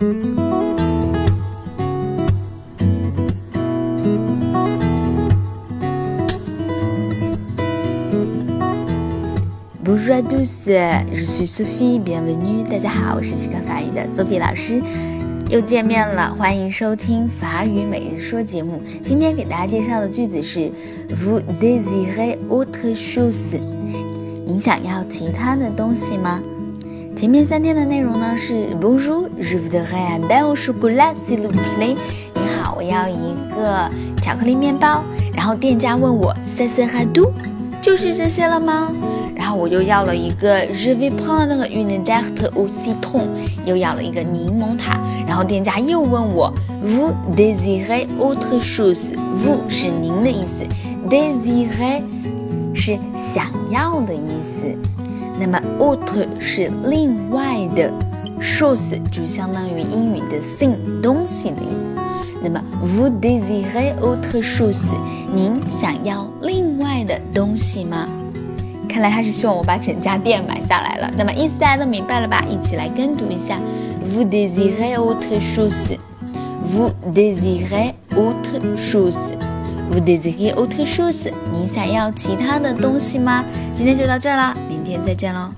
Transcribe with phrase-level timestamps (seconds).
[0.00, 0.14] Bonjour
[10.14, 10.70] à tous,
[11.12, 12.66] je suis Sophie, bienvenue.
[12.66, 14.82] 大家好，我是奇克法语的 Sophie 老师，
[15.50, 18.80] 又见面了，欢迎收听法语每日说节目。
[19.02, 20.72] 今天给大家介绍的句子是
[21.10, 23.60] Vous désirez autre chose？
[24.46, 26.40] 你想要其他的东西吗？
[27.20, 31.94] 前面三天的内容呢是 Bonjour, je voudrais un pain au chocolat, s'il vous plaît。
[32.34, 33.90] 你好，我要一个
[34.22, 35.04] 巧克力面包。
[35.34, 37.30] 然后店家问我 C'est ça tout？
[37.82, 38.90] 就是这些了吗？
[39.34, 43.26] 然后我又要了一个 Je veux prendre une tarte au citron，
[43.66, 44.98] 又要了一个柠檬塔。
[45.28, 46.50] 然后店家又问我
[46.82, 50.64] Vous désirez autre chose？Vous 是您的意思
[51.10, 52.00] ，désirez
[52.74, 54.64] 是想要的意思。
[55.40, 57.90] 那么 autre 是另外的
[58.42, 61.94] ，chose 就相当于英语的 thing 东西的意思。
[62.42, 64.92] 那么 Vous désirez autre chose？
[65.34, 68.06] 您想要另外的东西吗？
[68.86, 71.10] 看来他是希望我把整家店买下来了。
[71.16, 72.44] 那么意思大家都明白了吧？
[72.46, 73.58] 一起来跟读一下
[74.14, 79.32] ：Vous désirez autre chose？Vous désirez autre chose？
[79.90, 83.44] 我的这个奥特 shoes，你想要其他的东西吗？
[83.72, 85.50] 今天就到这儿啦，明天再见喽。